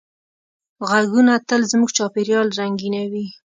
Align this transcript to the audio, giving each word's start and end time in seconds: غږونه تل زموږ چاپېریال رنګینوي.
غږونه 0.89 1.33
تل 1.47 1.61
زموږ 1.71 1.89
چاپېریال 1.97 2.47
رنګینوي. 2.59 3.25